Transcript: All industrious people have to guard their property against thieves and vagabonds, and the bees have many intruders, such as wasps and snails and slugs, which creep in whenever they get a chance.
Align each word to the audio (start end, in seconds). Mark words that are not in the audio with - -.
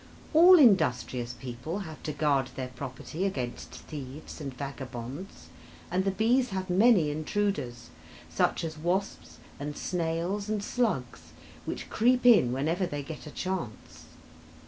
All 0.33 0.57
industrious 0.57 1.33
people 1.33 1.81
have 1.81 2.01
to 2.01 2.11
guard 2.11 2.49
their 2.55 2.69
property 2.69 3.23
against 3.23 3.69
thieves 3.71 4.41
and 4.41 4.51
vagabonds, 4.51 5.49
and 5.91 6.05
the 6.05 6.09
bees 6.09 6.49
have 6.49 6.71
many 6.71 7.11
intruders, 7.11 7.91
such 8.27 8.63
as 8.63 8.79
wasps 8.79 9.37
and 9.59 9.77
snails 9.77 10.49
and 10.49 10.63
slugs, 10.63 11.33
which 11.65 11.91
creep 11.91 12.25
in 12.25 12.51
whenever 12.51 12.87
they 12.87 13.03
get 13.03 13.27
a 13.27 13.31
chance. 13.31 14.05